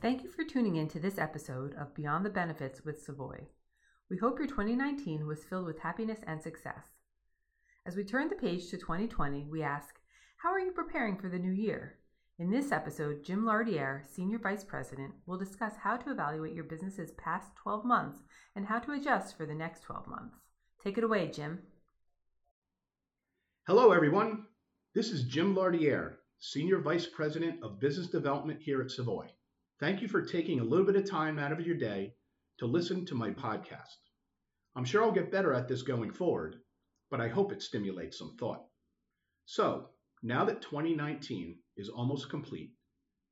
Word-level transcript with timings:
Thank 0.00 0.22
you 0.22 0.30
for 0.30 0.44
tuning 0.44 0.76
in 0.76 0.86
to 0.90 1.00
this 1.00 1.18
episode 1.18 1.74
of 1.74 1.92
Beyond 1.92 2.24
the 2.24 2.30
Benefits 2.30 2.84
with 2.84 3.02
Savoy. 3.02 3.48
We 4.08 4.16
hope 4.16 4.38
your 4.38 4.46
2019 4.46 5.26
was 5.26 5.42
filled 5.42 5.66
with 5.66 5.80
happiness 5.80 6.20
and 6.24 6.40
success. 6.40 6.86
As 7.84 7.96
we 7.96 8.04
turn 8.04 8.28
the 8.28 8.36
page 8.36 8.70
to 8.70 8.76
2020, 8.76 9.48
we 9.50 9.60
ask, 9.60 9.96
How 10.36 10.50
are 10.50 10.60
you 10.60 10.70
preparing 10.70 11.16
for 11.16 11.28
the 11.28 11.38
new 11.40 11.50
year? 11.50 11.98
In 12.38 12.48
this 12.48 12.70
episode, 12.70 13.24
Jim 13.24 13.44
Lardiere, 13.44 14.06
Senior 14.06 14.38
Vice 14.38 14.62
President, 14.62 15.14
will 15.26 15.36
discuss 15.36 15.72
how 15.82 15.96
to 15.96 16.12
evaluate 16.12 16.54
your 16.54 16.62
business's 16.62 17.10
past 17.18 17.48
12 17.60 17.84
months 17.84 18.20
and 18.54 18.66
how 18.66 18.78
to 18.78 18.92
adjust 18.92 19.36
for 19.36 19.46
the 19.46 19.54
next 19.54 19.82
12 19.82 20.06
months. 20.06 20.36
Take 20.80 20.96
it 20.96 21.02
away, 21.02 21.26
Jim. 21.26 21.58
Hello, 23.66 23.90
everyone. 23.90 24.44
This 24.94 25.10
is 25.10 25.24
Jim 25.24 25.56
Lardiere, 25.56 26.18
Senior 26.38 26.78
Vice 26.78 27.08
President 27.08 27.64
of 27.64 27.80
Business 27.80 28.06
Development 28.06 28.60
here 28.62 28.80
at 28.80 28.92
Savoy. 28.92 29.32
Thank 29.80 30.02
you 30.02 30.08
for 30.08 30.22
taking 30.22 30.58
a 30.58 30.64
little 30.64 30.84
bit 30.84 30.96
of 30.96 31.08
time 31.08 31.38
out 31.38 31.52
of 31.52 31.64
your 31.64 31.76
day 31.76 32.14
to 32.58 32.66
listen 32.66 33.06
to 33.06 33.14
my 33.14 33.30
podcast. 33.30 33.94
I'm 34.74 34.84
sure 34.84 35.04
I'll 35.04 35.12
get 35.12 35.30
better 35.30 35.54
at 35.54 35.68
this 35.68 35.82
going 35.82 36.10
forward, 36.12 36.56
but 37.12 37.20
I 37.20 37.28
hope 37.28 37.52
it 37.52 37.62
stimulates 37.62 38.18
some 38.18 38.34
thought. 38.40 38.64
So, 39.46 39.90
now 40.20 40.44
that 40.46 40.62
2019 40.62 41.60
is 41.76 41.88
almost 41.88 42.28
complete 42.28 42.72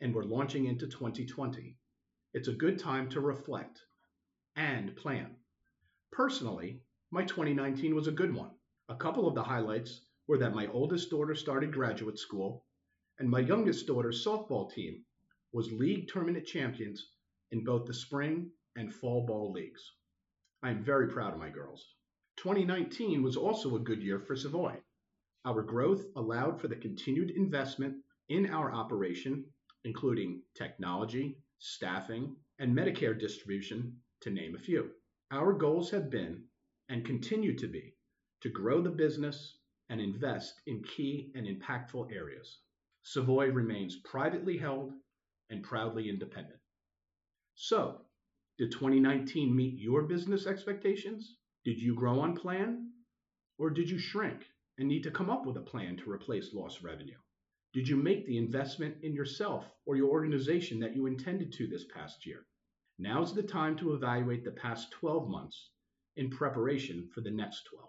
and 0.00 0.14
we're 0.14 0.22
launching 0.22 0.66
into 0.66 0.86
2020, 0.86 1.76
it's 2.32 2.46
a 2.46 2.52
good 2.52 2.78
time 2.78 3.08
to 3.08 3.20
reflect 3.20 3.80
and 4.54 4.94
plan. 4.94 5.34
Personally, 6.12 6.80
my 7.10 7.24
2019 7.24 7.92
was 7.92 8.06
a 8.06 8.12
good 8.12 8.32
one. 8.32 8.52
A 8.88 8.94
couple 8.94 9.26
of 9.26 9.34
the 9.34 9.42
highlights 9.42 10.00
were 10.28 10.38
that 10.38 10.54
my 10.54 10.68
oldest 10.68 11.10
daughter 11.10 11.34
started 11.34 11.72
graduate 11.72 12.20
school 12.20 12.64
and 13.18 13.28
my 13.28 13.40
youngest 13.40 13.88
daughter's 13.88 14.24
softball 14.24 14.72
team 14.72 15.02
was 15.56 15.72
league 15.72 16.06
tournament 16.06 16.44
champions 16.44 17.12
in 17.50 17.64
both 17.64 17.86
the 17.86 17.94
spring 17.94 18.50
and 18.76 18.92
fall 18.92 19.24
ball 19.24 19.50
leagues. 19.52 19.90
I 20.62 20.68
am 20.68 20.84
very 20.84 21.08
proud 21.08 21.32
of 21.32 21.38
my 21.38 21.48
girls. 21.48 21.94
2019 22.36 23.22
was 23.22 23.38
also 23.38 23.74
a 23.74 23.80
good 23.80 24.02
year 24.02 24.20
for 24.20 24.36
Savoy. 24.36 24.76
Our 25.46 25.62
growth 25.62 26.04
allowed 26.14 26.60
for 26.60 26.68
the 26.68 26.76
continued 26.76 27.30
investment 27.30 27.96
in 28.28 28.50
our 28.50 28.70
operation, 28.70 29.46
including 29.86 30.42
technology, 30.54 31.38
staffing, 31.58 32.36
and 32.58 32.76
Medicare 32.76 33.18
distribution, 33.18 33.96
to 34.20 34.30
name 34.30 34.56
a 34.56 34.58
few. 34.58 34.90
Our 35.30 35.54
goals 35.54 35.90
have 35.90 36.10
been 36.10 36.44
and 36.90 37.02
continue 37.02 37.56
to 37.56 37.66
be 37.66 37.94
to 38.42 38.50
grow 38.50 38.82
the 38.82 38.90
business 38.90 39.56
and 39.88 40.02
invest 40.02 40.60
in 40.66 40.82
key 40.82 41.32
and 41.34 41.46
impactful 41.46 42.12
areas. 42.12 42.58
Savoy 43.04 43.50
remains 43.50 43.96
privately 44.04 44.58
held 44.58 44.92
and 45.50 45.62
proudly 45.62 46.08
independent. 46.08 46.60
So, 47.54 48.02
did 48.58 48.72
2019 48.72 49.54
meet 49.54 49.78
your 49.78 50.02
business 50.02 50.46
expectations? 50.46 51.36
Did 51.64 51.80
you 51.80 51.94
grow 51.94 52.20
on 52.20 52.36
plan? 52.36 52.92
Or 53.58 53.70
did 53.70 53.88
you 53.88 53.98
shrink 53.98 54.44
and 54.78 54.88
need 54.88 55.02
to 55.04 55.10
come 55.10 55.30
up 55.30 55.46
with 55.46 55.56
a 55.56 55.62
plan 55.62 55.96
to 55.98 56.10
replace 56.10 56.52
lost 56.52 56.82
revenue? 56.82 57.18
Did 57.72 57.88
you 57.88 57.96
make 57.96 58.26
the 58.26 58.38
investment 58.38 58.96
in 59.02 59.14
yourself 59.14 59.64
or 59.84 59.96
your 59.96 60.10
organization 60.10 60.80
that 60.80 60.94
you 60.94 61.06
intended 61.06 61.52
to 61.54 61.66
this 61.66 61.84
past 61.84 62.24
year? 62.24 62.46
Now's 62.98 63.34
the 63.34 63.42
time 63.42 63.76
to 63.76 63.92
evaluate 63.92 64.44
the 64.44 64.52
past 64.52 64.90
12 64.92 65.28
months 65.28 65.70
in 66.16 66.30
preparation 66.30 67.08
for 67.14 67.20
the 67.20 67.30
next 67.30 67.64
12. 67.64 67.88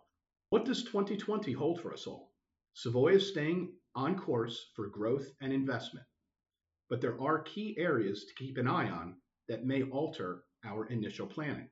What 0.49 0.65
does 0.65 0.83
2020 0.83 1.53
hold 1.53 1.81
for 1.81 1.93
us 1.93 2.07
all? 2.07 2.33
Savoy 2.73 3.13
is 3.13 3.29
staying 3.29 3.73
on 3.95 4.17
course 4.17 4.71
for 4.75 4.87
growth 4.87 5.31
and 5.39 5.53
investment, 5.53 6.05
but 6.89 7.01
there 7.01 7.19
are 7.21 7.41
key 7.43 7.75
areas 7.77 8.25
to 8.25 8.35
keep 8.35 8.57
an 8.57 8.67
eye 8.67 8.89
on 8.89 9.15
that 9.47 9.65
may 9.65 9.83
alter 9.83 10.43
our 10.65 10.85
initial 10.87 11.27
planning. 11.27 11.69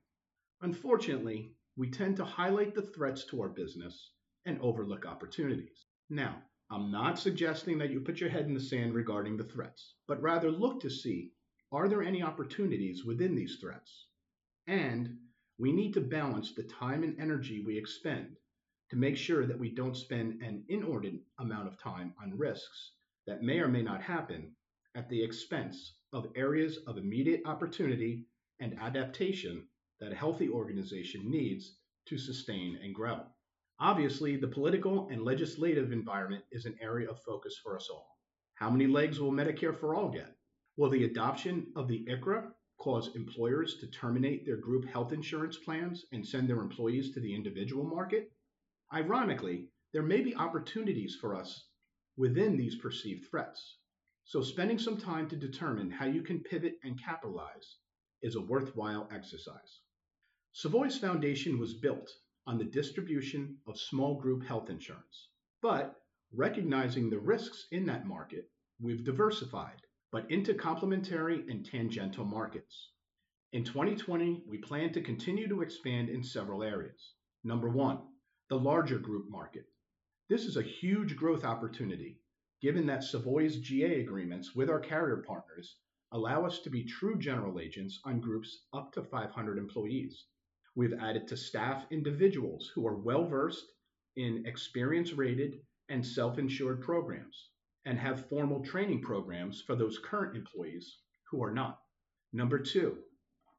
Unfortunately, 0.61 1.53
we 1.77 1.89
tend 1.89 2.17
to 2.17 2.25
highlight 2.25 2.73
the 2.73 2.81
threats 2.81 3.25
to 3.25 3.41
our 3.41 3.49
business 3.49 4.11
and 4.45 4.59
overlook 4.61 5.05
opportunities. 5.05 5.85
Now, 6.09 6.41
I'm 6.69 6.91
not 6.91 7.19
suggesting 7.19 7.77
that 7.77 7.91
you 7.91 7.99
put 8.01 8.19
your 8.19 8.29
head 8.29 8.45
in 8.45 8.53
the 8.53 8.59
sand 8.59 8.93
regarding 8.93 9.37
the 9.37 9.43
threats, 9.43 9.95
but 10.07 10.21
rather 10.21 10.49
look 10.49 10.81
to 10.81 10.89
see 10.89 11.31
are 11.71 11.89
there 11.89 12.03
any 12.03 12.21
opportunities 12.21 13.03
within 13.03 13.35
these 13.35 13.57
threats? 13.59 14.07
And 14.67 15.17
we 15.57 15.71
need 15.71 15.93
to 15.93 16.01
balance 16.01 16.53
the 16.53 16.63
time 16.63 17.03
and 17.03 17.19
energy 17.19 17.63
we 17.65 17.77
expend 17.77 18.37
to 18.89 18.95
make 18.95 19.17
sure 19.17 19.45
that 19.45 19.59
we 19.59 19.69
don't 19.69 19.97
spend 19.97 20.41
an 20.41 20.63
inordinate 20.69 21.23
amount 21.39 21.67
of 21.67 21.77
time 21.77 22.13
on 22.21 22.37
risks 22.37 22.93
that 23.27 23.43
may 23.43 23.59
or 23.59 23.67
may 23.67 23.81
not 23.81 24.01
happen 24.01 24.55
at 24.95 25.09
the 25.09 25.23
expense 25.23 25.95
of 26.13 26.31
areas 26.35 26.79
of 26.87 26.97
immediate 26.97 27.41
opportunity 27.45 28.25
and 28.59 28.79
adaptation 28.79 29.67
that 29.99 30.11
a 30.11 30.15
healthy 30.15 30.49
organization 30.49 31.29
needs 31.29 31.77
to 32.05 32.17
sustain 32.17 32.79
and 32.81 32.95
grow. 32.95 33.21
Obviously, 33.79 34.37
the 34.37 34.47
political 34.47 35.09
and 35.09 35.21
legislative 35.21 35.91
environment 35.91 36.43
is 36.51 36.65
an 36.65 36.77
area 36.81 37.09
of 37.09 37.21
focus 37.23 37.57
for 37.61 37.75
us 37.75 37.89
all. 37.89 38.17
How 38.53 38.69
many 38.69 38.87
legs 38.87 39.19
will 39.19 39.31
Medicare 39.31 39.75
for 39.75 39.95
All 39.95 40.09
get? 40.09 40.33
Will 40.77 40.89
the 40.89 41.03
adoption 41.03 41.71
of 41.75 41.87
the 41.87 42.05
ICHRA 42.09 42.51
cause 42.77 43.15
employers 43.15 43.77
to 43.79 43.87
terminate 43.87 44.45
their 44.45 44.57
group 44.57 44.85
health 44.85 45.11
insurance 45.11 45.57
plans 45.57 46.05
and 46.13 46.25
send 46.25 46.49
their 46.49 46.61
employees 46.61 47.13
to 47.13 47.19
the 47.19 47.35
individual 47.35 47.83
market? 47.83 48.31
Ironically, 48.93 49.67
there 49.91 50.03
may 50.03 50.21
be 50.21 50.35
opportunities 50.35 51.15
for 51.15 51.35
us 51.35 51.65
within 52.15 52.55
these 52.55 52.75
perceived 52.75 53.29
threats. 53.29 53.77
So, 54.27 54.41
spending 54.41 54.79
some 54.79 54.97
time 54.97 55.29
to 55.29 55.35
determine 55.35 55.91
how 55.91 56.05
you 56.05 56.23
can 56.23 56.39
pivot 56.39 56.79
and 56.83 56.99
capitalize 56.99 57.77
is 58.23 58.35
a 58.35 58.41
worthwhile 58.41 59.07
exercise. 59.11 59.81
Savoy's 60.51 60.97
foundation 60.97 61.59
was 61.59 61.75
built 61.75 62.11
on 62.47 62.57
the 62.57 62.65
distribution 62.65 63.59
of 63.67 63.79
small 63.79 64.19
group 64.19 64.43
health 64.43 64.71
insurance, 64.71 65.29
but 65.61 66.01
recognizing 66.33 67.07
the 67.07 67.19
risks 67.19 67.67
in 67.71 67.85
that 67.85 68.07
market, 68.07 68.49
we've 68.79 69.03
diversified, 69.03 69.79
but 70.11 70.29
into 70.31 70.55
complementary 70.55 71.45
and 71.47 71.63
tangential 71.63 72.25
markets. 72.25 72.93
In 73.53 73.63
2020, 73.63 74.45
we 74.47 74.57
plan 74.57 74.91
to 74.93 75.03
continue 75.03 75.47
to 75.47 75.61
expand 75.61 76.09
in 76.09 76.23
several 76.23 76.63
areas. 76.63 77.13
Number 77.43 77.69
one, 77.69 77.99
the 78.49 78.57
larger 78.57 78.97
group 78.97 79.29
market. 79.29 79.65
This 80.29 80.45
is 80.45 80.57
a 80.57 80.63
huge 80.63 81.15
growth 81.15 81.45
opportunity, 81.45 82.17
given 82.61 82.85
that 82.85 83.03
Savoy's 83.03 83.57
GA 83.57 83.99
agreements 84.01 84.55
with 84.55 84.69
our 84.69 84.79
carrier 84.79 85.17
partners 85.17 85.77
allow 86.11 86.45
us 86.45 86.59
to 86.59 86.69
be 86.69 86.83
true 86.83 87.17
general 87.17 87.59
agents 87.59 87.99
on 88.05 88.21
groups 88.21 88.65
up 88.73 88.93
to 88.93 89.03
500 89.03 89.57
employees. 89.57 90.25
We've 90.75 90.93
added 90.93 91.27
to 91.27 91.37
staff 91.37 91.85
individuals 91.91 92.71
who 92.73 92.87
are 92.87 92.97
well 92.97 93.27
versed 93.27 93.65
in 94.15 94.45
experience 94.45 95.13
rated 95.13 95.59
and 95.89 96.05
self 96.05 96.37
insured 96.37 96.81
programs 96.81 97.49
and 97.85 97.99
have 97.99 98.29
formal 98.29 98.63
training 98.63 99.01
programs 99.01 99.61
for 99.61 99.75
those 99.75 99.99
current 99.99 100.35
employees 100.35 100.99
who 101.29 101.43
are 101.43 101.53
not. 101.53 101.79
Number 102.33 102.59
two, 102.59 102.97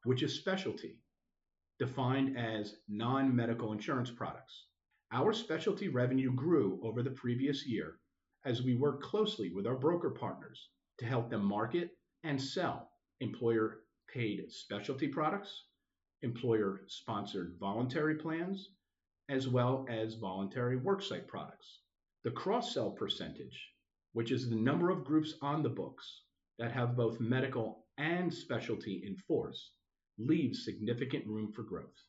which 0.04 0.22
is 0.22 0.34
specialty, 0.34 0.98
defined 1.78 2.36
as 2.36 2.76
non 2.88 3.34
medical 3.34 3.72
insurance 3.72 4.10
products. 4.10 4.66
Our 5.12 5.32
specialty 5.32 5.88
revenue 5.88 6.32
grew 6.32 6.80
over 6.82 7.02
the 7.02 7.10
previous 7.10 7.66
year 7.66 7.98
as 8.46 8.62
we 8.62 8.76
work 8.76 9.02
closely 9.02 9.50
with 9.50 9.66
our 9.66 9.74
broker 9.74 10.10
partners 10.10 10.68
to 10.98 11.04
help 11.04 11.28
them 11.28 11.44
market 11.44 11.90
and 12.22 12.40
sell 12.40 12.92
employer 13.18 13.80
paid 14.08 14.40
specialty 14.52 15.08
products, 15.08 15.64
employer 16.22 16.82
sponsored 16.86 17.56
voluntary 17.58 18.14
plans, 18.14 18.70
as 19.28 19.48
well 19.48 19.84
as 19.88 20.14
voluntary 20.14 20.78
worksite 20.78 21.26
products. 21.26 21.80
The 22.22 22.30
cross 22.30 22.72
sell 22.72 22.92
percentage, 22.92 23.72
which 24.12 24.30
is 24.30 24.48
the 24.48 24.54
number 24.54 24.90
of 24.90 25.04
groups 25.04 25.34
on 25.42 25.64
the 25.64 25.68
books 25.68 26.22
that 26.60 26.70
have 26.70 26.96
both 26.96 27.18
medical 27.18 27.84
and 27.98 28.32
specialty 28.32 29.02
in 29.04 29.16
force, 29.16 29.72
leaves 30.18 30.64
significant 30.64 31.26
room 31.26 31.50
for 31.50 31.64
growth. 31.64 32.00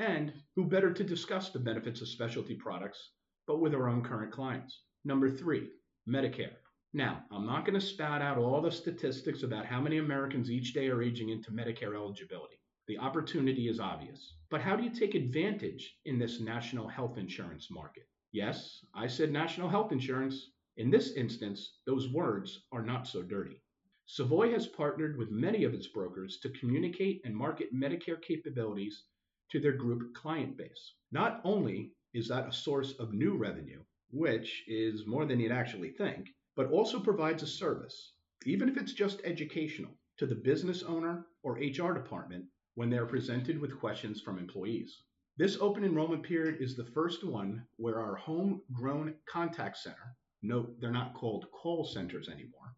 And 0.00 0.32
who 0.56 0.64
better 0.64 0.92
to 0.92 1.04
discuss 1.04 1.50
the 1.50 1.60
benefits 1.60 2.00
of 2.00 2.08
specialty 2.08 2.56
products 2.56 3.12
but 3.46 3.60
with 3.60 3.72
our 3.72 3.88
own 3.88 4.02
current 4.02 4.32
clients? 4.32 4.82
Number 5.04 5.30
three, 5.30 5.70
Medicare. 6.06 6.56
Now, 6.92 7.24
I'm 7.30 7.46
not 7.46 7.64
going 7.64 7.78
to 7.78 7.86
spout 7.86 8.20
out 8.20 8.36
all 8.36 8.60
the 8.60 8.70
statistics 8.70 9.42
about 9.42 9.64
how 9.64 9.80
many 9.80 9.96
Americans 9.96 10.50
each 10.50 10.74
day 10.74 10.88
are 10.88 11.02
aging 11.02 11.30
into 11.30 11.52
Medicare 11.52 11.94
eligibility. 11.94 12.60
The 12.86 12.98
opportunity 12.98 13.68
is 13.68 13.80
obvious. 13.80 14.34
But 14.50 14.60
how 14.60 14.76
do 14.76 14.82
you 14.82 14.90
take 14.90 15.14
advantage 15.14 15.96
in 16.04 16.18
this 16.18 16.40
national 16.40 16.88
health 16.88 17.16
insurance 17.16 17.70
market? 17.70 18.08
Yes, 18.32 18.84
I 18.92 19.06
said 19.06 19.32
national 19.32 19.70
health 19.70 19.90
insurance. 19.90 20.50
In 20.76 20.90
this 20.90 21.12
instance, 21.12 21.78
those 21.86 22.12
words 22.12 22.66
are 22.70 22.84
not 22.84 23.06
so 23.06 23.22
dirty. 23.22 23.62
Savoy 24.04 24.50
has 24.52 24.66
partnered 24.66 25.16
with 25.16 25.30
many 25.30 25.64
of 25.64 25.72
its 25.72 25.86
brokers 25.86 26.38
to 26.40 26.50
communicate 26.50 27.22
and 27.24 27.34
market 27.34 27.72
Medicare 27.72 28.20
capabilities 28.20 29.04
to 29.50 29.60
their 29.60 29.72
group 29.72 30.12
client 30.14 30.58
base. 30.58 30.94
Not 31.10 31.40
only 31.44 31.92
is 32.12 32.28
that 32.28 32.48
a 32.48 32.52
source 32.52 32.92
of 32.98 33.14
new 33.14 33.36
revenue, 33.36 33.82
which 34.12 34.64
is 34.66 35.06
more 35.06 35.24
than 35.24 35.38
you'd 35.38 35.52
actually 35.52 35.90
think, 35.90 36.28
but 36.56 36.70
also 36.70 37.00
provides 37.00 37.42
a 37.42 37.46
service, 37.46 38.12
even 38.44 38.68
if 38.68 38.76
it's 38.76 38.92
just 38.92 39.20
educational, 39.24 39.96
to 40.18 40.26
the 40.26 40.34
business 40.34 40.82
owner 40.82 41.26
or 41.42 41.54
HR 41.54 41.92
department 41.92 42.44
when 42.74 42.90
they 42.90 42.98
are 42.98 43.06
presented 43.06 43.58
with 43.58 43.78
questions 43.78 44.20
from 44.20 44.38
employees. 44.38 45.02
This 45.36 45.56
open 45.60 45.84
enrollment 45.84 46.22
period 46.22 46.60
is 46.60 46.76
the 46.76 46.90
first 46.92 47.24
one 47.24 47.66
where 47.76 48.00
our 48.00 48.16
homegrown 48.16 49.14
contact 49.26 49.78
center, 49.78 50.16
note 50.42 50.78
they're 50.80 50.90
not 50.90 51.14
called 51.14 51.50
call 51.52 51.84
centers 51.84 52.28
anymore, 52.28 52.74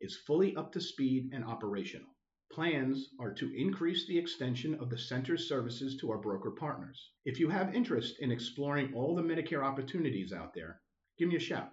is 0.00 0.18
fully 0.26 0.54
up 0.54 0.70
to 0.72 0.80
speed 0.80 1.30
and 1.32 1.44
operational. 1.44 2.14
Plans 2.52 3.14
are 3.18 3.32
to 3.34 3.52
increase 3.56 4.06
the 4.06 4.18
extension 4.18 4.74
of 4.74 4.90
the 4.90 4.98
center's 4.98 5.48
services 5.48 5.96
to 5.96 6.10
our 6.10 6.18
broker 6.18 6.50
partners. 6.50 7.10
If 7.24 7.40
you 7.40 7.48
have 7.48 7.74
interest 7.74 8.20
in 8.20 8.30
exploring 8.30 8.94
all 8.94 9.14
the 9.14 9.22
Medicare 9.22 9.64
opportunities 9.64 10.32
out 10.32 10.54
there, 10.54 10.80
give 11.18 11.28
me 11.28 11.36
a 11.36 11.40
shout. 11.40 11.72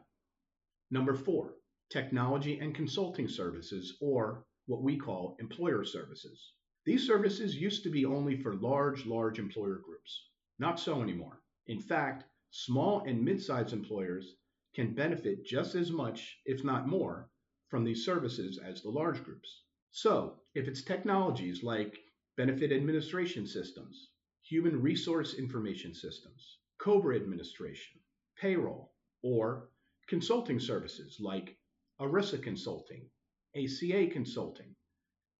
Number 0.89 1.13
four, 1.13 1.55
technology 1.89 2.59
and 2.59 2.73
consulting 2.73 3.27
services, 3.27 3.97
or 4.01 4.45
what 4.65 4.81
we 4.81 4.97
call 4.97 5.35
employer 5.39 5.83
services. 5.83 6.53
These 6.85 7.05
services 7.05 7.55
used 7.55 7.83
to 7.83 7.89
be 7.89 8.05
only 8.05 8.41
for 8.41 8.55
large, 8.55 9.05
large 9.05 9.39
employer 9.39 9.81
groups. 9.85 10.29
Not 10.57 10.79
so 10.79 11.01
anymore. 11.01 11.41
In 11.67 11.79
fact, 11.79 12.23
small 12.49 13.01
and 13.05 13.23
mid 13.23 13.41
sized 13.41 13.73
employers 13.73 14.35
can 14.73 14.95
benefit 14.95 15.45
just 15.45 15.75
as 15.75 15.91
much, 15.91 16.39
if 16.45 16.63
not 16.63 16.87
more, 16.87 17.29
from 17.67 17.83
these 17.83 18.05
services 18.05 18.57
as 18.57 18.81
the 18.81 18.89
large 18.89 19.23
groups. 19.23 19.63
So, 19.93 20.39
if 20.55 20.69
it's 20.69 20.83
technologies 20.83 21.63
like 21.63 21.99
benefit 22.37 22.71
administration 22.71 23.45
systems, 23.45 24.11
human 24.41 24.81
resource 24.81 25.33
information 25.33 25.93
systems, 25.93 26.59
COBRA 26.77 27.17
administration, 27.17 27.99
payroll, 28.37 28.93
or 29.21 29.69
consulting 30.07 30.61
services 30.61 31.17
like 31.19 31.57
ERISA 31.99 32.41
consulting, 32.41 33.09
ACA 33.53 34.07
consulting, 34.07 34.73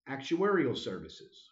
actuarial 0.09 0.77
services, 0.77 1.50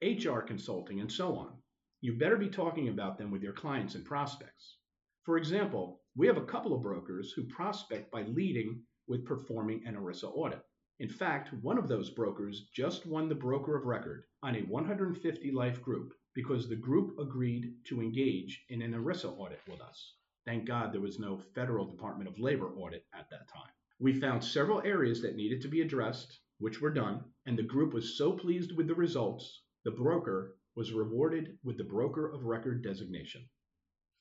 HR 0.00 0.38
consulting, 0.38 1.00
and 1.00 1.10
so 1.10 1.34
on, 1.34 1.52
you 2.00 2.12
better 2.12 2.36
be 2.36 2.48
talking 2.48 2.88
about 2.88 3.18
them 3.18 3.32
with 3.32 3.42
your 3.42 3.54
clients 3.54 3.96
and 3.96 4.04
prospects. 4.04 4.76
For 5.24 5.36
example, 5.36 6.00
we 6.14 6.28
have 6.28 6.36
a 6.36 6.46
couple 6.46 6.72
of 6.72 6.82
brokers 6.82 7.32
who 7.32 7.42
prospect 7.48 8.12
by 8.12 8.22
leading 8.22 8.84
with 9.08 9.24
performing 9.24 9.84
an 9.84 9.96
ERISA 9.96 10.30
audit. 10.32 10.62
In 10.98 11.10
fact, 11.10 11.52
one 11.52 11.76
of 11.76 11.88
those 11.88 12.08
brokers 12.08 12.70
just 12.72 13.04
won 13.04 13.28
the 13.28 13.34
broker 13.34 13.76
of 13.76 13.84
record 13.84 14.24
on 14.42 14.56
a 14.56 14.62
150 14.62 15.50
life 15.52 15.82
group 15.82 16.14
because 16.32 16.68
the 16.68 16.76
group 16.76 17.18
agreed 17.18 17.74
to 17.84 18.00
engage 18.00 18.64
in 18.70 18.80
an 18.80 18.94
ERISA 18.94 19.38
audit 19.38 19.60
with 19.68 19.82
us. 19.82 20.14
Thank 20.46 20.64
God 20.64 20.92
there 20.94 21.02
was 21.02 21.18
no 21.18 21.36
federal 21.54 21.84
Department 21.84 22.30
of 22.30 22.38
Labor 22.38 22.74
audit 22.76 23.04
at 23.12 23.28
that 23.28 23.46
time. 23.48 23.70
We 23.98 24.18
found 24.18 24.42
several 24.42 24.80
areas 24.82 25.20
that 25.20 25.36
needed 25.36 25.60
to 25.62 25.68
be 25.68 25.82
addressed, 25.82 26.40
which 26.60 26.80
were 26.80 26.92
done, 26.92 27.24
and 27.44 27.58
the 27.58 27.62
group 27.62 27.92
was 27.92 28.16
so 28.16 28.32
pleased 28.32 28.74
with 28.74 28.86
the 28.86 28.94
results, 28.94 29.64
the 29.84 29.90
broker 29.90 30.56
was 30.76 30.92
rewarded 30.92 31.58
with 31.62 31.76
the 31.76 31.84
broker 31.84 32.26
of 32.26 32.44
record 32.44 32.82
designation. 32.82 33.46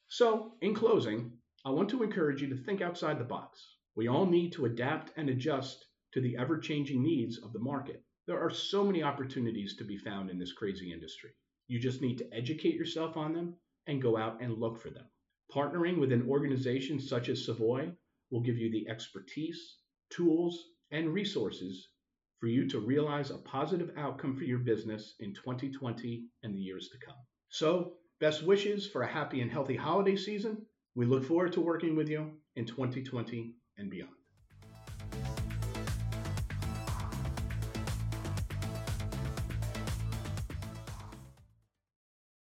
So, 0.09 0.57
in 0.59 0.73
closing, 0.73 1.37
I 1.63 1.69
want 1.69 1.89
to 1.91 2.03
encourage 2.03 2.41
you 2.41 2.49
to 2.49 2.57
think 2.63 2.81
outside 2.81 3.17
the 3.17 3.23
box. 3.23 3.77
We 3.95 4.09
all 4.09 4.25
need 4.25 4.51
to 4.53 4.65
adapt 4.65 5.11
and 5.15 5.29
adjust 5.29 5.85
to 6.15 6.21
the 6.21 6.37
ever 6.37 6.57
changing 6.57 7.03
needs 7.03 7.37
of 7.39 7.51
the 7.51 7.59
market. 7.59 8.01
There 8.25 8.39
are 8.39 8.49
so 8.49 8.85
many 8.85 9.03
opportunities 9.03 9.75
to 9.75 9.83
be 9.83 9.97
found 9.97 10.29
in 10.29 10.39
this 10.39 10.53
crazy 10.53 10.93
industry. 10.93 11.31
You 11.67 11.77
just 11.77 12.01
need 12.01 12.17
to 12.19 12.33
educate 12.33 12.75
yourself 12.75 13.17
on 13.17 13.33
them 13.33 13.55
and 13.85 14.01
go 14.01 14.15
out 14.15 14.41
and 14.41 14.57
look 14.57 14.79
for 14.79 14.89
them. 14.89 15.03
Partnering 15.53 15.99
with 15.99 16.13
an 16.13 16.25
organization 16.29 17.01
such 17.01 17.27
as 17.27 17.45
Savoy 17.45 17.91
will 18.31 18.39
give 18.39 18.57
you 18.57 18.71
the 18.71 18.87
expertise, 18.87 19.75
tools, 20.09 20.57
and 20.89 21.13
resources 21.13 21.89
for 22.39 22.47
you 22.47 22.65
to 22.69 22.79
realize 22.79 23.29
a 23.29 23.37
positive 23.39 23.91
outcome 23.97 24.37
for 24.37 24.45
your 24.45 24.59
business 24.59 25.15
in 25.19 25.33
2020 25.33 26.27
and 26.43 26.55
the 26.55 26.59
years 26.59 26.87
to 26.93 27.05
come. 27.05 27.17
So, 27.49 27.97
best 28.21 28.41
wishes 28.41 28.87
for 28.87 29.01
a 29.01 29.11
happy 29.11 29.41
and 29.41 29.51
healthy 29.51 29.75
holiday 29.75 30.15
season. 30.15 30.65
We 30.95 31.07
look 31.07 31.25
forward 31.25 31.51
to 31.53 31.61
working 31.61 31.97
with 31.97 32.07
you 32.07 32.37
in 32.55 32.65
2020 32.65 33.53
and 33.77 33.89
beyond. 33.89 34.24